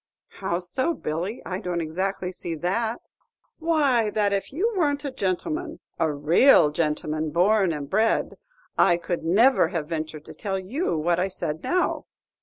"How 0.39 0.57
so, 0.57 0.95
Billy? 0.95 1.43
I 1.45 1.59
don't 1.59 1.79
exactly 1.79 2.31
see 2.31 2.55
that." 2.55 3.01
"Why, 3.59 4.09
that 4.09 4.33
if 4.33 4.51
you 4.51 4.73
weren't 4.75 5.05
a 5.05 5.11
gentleman, 5.11 5.79
a 5.99 6.11
raal 6.11 6.71
gentleman, 6.71 7.29
born 7.31 7.71
and 7.71 7.87
bred, 7.87 8.33
I 8.79 8.97
could 8.97 9.21
never 9.23 9.67
have 9.67 9.87
ventured 9.89 10.25
to 10.25 10.33
tell 10.33 10.57
you 10.57 10.97
what 10.97 11.19
I 11.19 11.27
said 11.27 11.61
now. 11.61 12.07